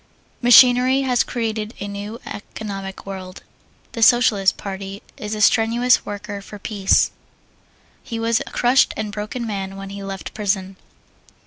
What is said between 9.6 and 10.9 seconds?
when he left prison.